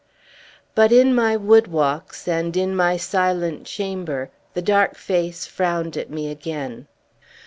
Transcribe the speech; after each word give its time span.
But 0.73 0.91
in 0.91 1.13
my 1.13 1.37
wood 1.37 1.67
walks, 1.67 2.27
and 2.27 2.57
in 2.57 2.75
my 2.75 2.97
silent 2.97 3.67
chamber, 3.67 4.31
the 4.55 4.61
dark 4.63 4.95
face 4.95 5.45
frowned 5.45 5.95
at 5.95 6.09
me 6.09 6.31
again. 6.31 6.87